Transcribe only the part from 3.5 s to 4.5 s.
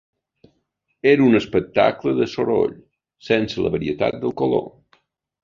la varietat del